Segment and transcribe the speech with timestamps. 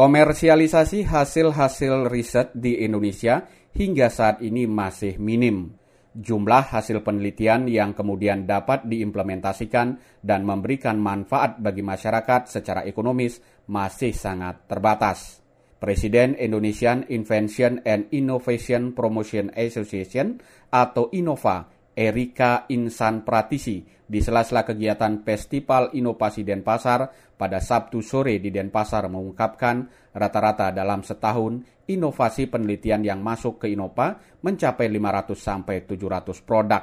[0.00, 3.44] Komersialisasi hasil-hasil riset di Indonesia
[3.76, 5.76] hingga saat ini masih minim.
[6.16, 14.16] Jumlah hasil penelitian yang kemudian dapat diimplementasikan dan memberikan manfaat bagi masyarakat secara ekonomis masih
[14.16, 15.44] sangat terbatas.
[15.76, 20.40] Presiden Indonesian Invention and Innovation Promotion Association
[20.72, 21.68] atau INOVA
[22.00, 29.84] Erika Insan Pratisi di sela-sela kegiatan Festival Inovasi Denpasar pada Sabtu sore di Denpasar mengungkapkan
[30.16, 31.60] rata-rata dalam setahun
[31.92, 36.82] inovasi penelitian yang masuk ke Innova mencapai 500 sampai 700 produk.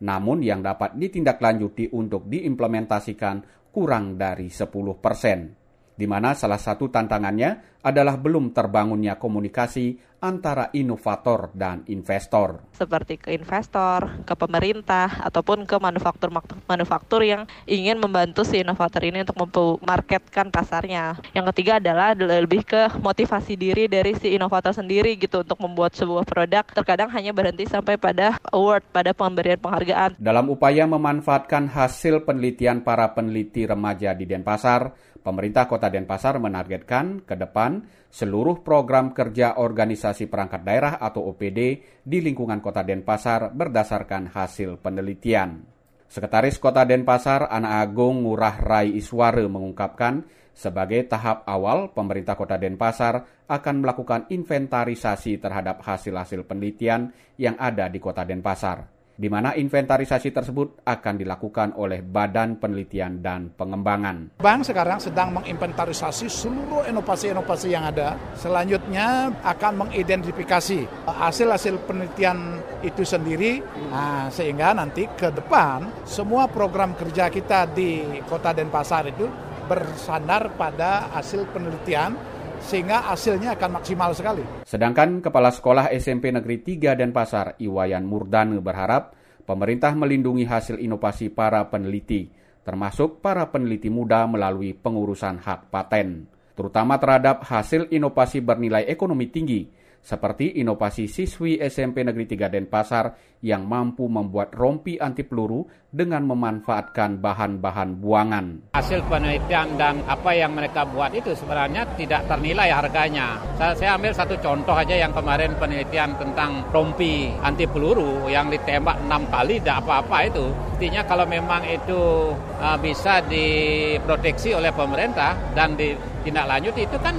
[0.00, 5.66] Namun yang dapat ditindaklanjuti untuk diimplementasikan kurang dari 10 persen
[5.96, 12.64] di mana salah satu tantangannya adalah belum terbangunnya komunikasi antara inovator dan investor.
[12.72, 19.80] Seperti ke investor, ke pemerintah, ataupun ke manufaktur-manufaktur yang ingin membantu si inovator ini untuk
[19.84, 21.20] memarketkan pasarnya.
[21.36, 26.24] Yang ketiga adalah lebih ke motivasi diri dari si inovator sendiri gitu untuk membuat sebuah
[26.24, 26.64] produk.
[26.72, 30.16] Terkadang hanya berhenti sampai pada award, pada pemberian penghargaan.
[30.16, 37.34] Dalam upaya memanfaatkan hasil penelitian para peneliti remaja di Denpasar, pemerintah Kota Denpasar menargetkan ke
[37.34, 41.60] depan seluruh program kerja organisasi perangkat daerah atau OPD
[42.04, 45.64] di lingkungan Kota Denpasar berdasarkan hasil penelitian.
[46.06, 50.22] Sekretaris Kota Denpasar, Ana Agung Ngurah Rai Isware mengungkapkan,
[50.54, 57.98] sebagai tahap awal, pemerintah Kota Denpasar akan melakukan inventarisasi terhadap hasil-hasil penelitian yang ada di
[57.98, 64.36] Kota Denpasar di mana inventarisasi tersebut akan dilakukan oleh Badan Penelitian dan Pengembangan.
[64.36, 68.14] Bank sekarang sedang menginventarisasi seluruh inovasi-inovasi yang ada.
[68.36, 77.32] Selanjutnya akan mengidentifikasi hasil-hasil penelitian itu sendiri, nah, sehingga nanti ke depan semua program kerja
[77.32, 79.26] kita di Kota Denpasar itu
[79.66, 82.14] bersandar pada hasil penelitian
[82.62, 84.44] sehingga hasilnya akan maksimal sekali.
[84.64, 91.66] Sedangkan Kepala Sekolah SMP Negeri 3 Denpasar, Iwayan Murdane berharap pemerintah melindungi hasil inovasi para
[91.70, 92.28] peneliti,
[92.66, 96.26] termasuk para peneliti muda melalui pengurusan hak paten,
[96.58, 103.66] terutama terhadap hasil inovasi bernilai ekonomi tinggi seperti inovasi siswi SMP Negeri 3 Denpasar yang
[103.66, 108.46] mampu membuat rompi anti peluru dengan memanfaatkan bahan-bahan buangan.
[108.78, 113.42] Hasil penelitian dan apa yang mereka buat itu sebenarnya tidak ternilai harganya.
[113.58, 119.26] Saya, ambil satu contoh aja yang kemarin penelitian tentang rompi anti peluru yang ditembak enam
[119.26, 120.46] kali tidak apa-apa itu.
[120.76, 122.30] Artinya kalau memang itu
[122.62, 127.16] uh, bisa diproteksi oleh pemerintah dan ditindaklanjuti itu kan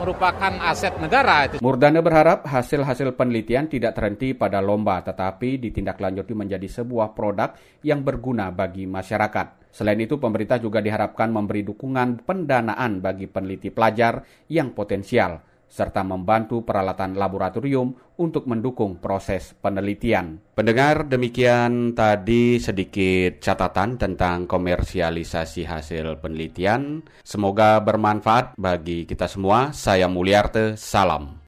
[0.00, 1.60] merupakan aset negara.
[1.60, 7.52] Murdana berharap hasil-hasil penelitian tidak terhenti pada lomba, tetapi ditindaklanjuti menjadi sebuah produk
[7.84, 9.68] yang berguna bagi masyarakat.
[9.70, 16.66] Selain itu, pemerintah juga diharapkan memberi dukungan pendanaan bagi peneliti pelajar yang potensial serta membantu
[16.66, 20.42] peralatan laboratorium untuk mendukung proses penelitian.
[20.58, 27.06] Pendengar, demikian tadi sedikit catatan tentang komersialisasi hasil penelitian.
[27.22, 29.70] Semoga bermanfaat bagi kita semua.
[29.70, 31.38] Saya Mulyarte, salam.